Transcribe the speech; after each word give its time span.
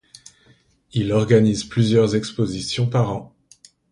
Il 0.93 1.11
organise 1.11 1.63
plusieurs 1.63 2.15
expositions 2.15 2.87
par 2.89 3.11
an. 3.11 3.35